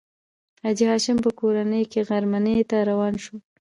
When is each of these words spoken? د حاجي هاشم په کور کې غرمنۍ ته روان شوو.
د 0.03 0.03
حاجي 0.63 0.85
هاشم 0.91 1.17
په 1.25 1.31
کور 1.39 1.55
کې 1.91 1.99
غرمنۍ 2.07 2.57
ته 2.69 2.77
روان 2.89 3.13
شوو. 3.23 3.37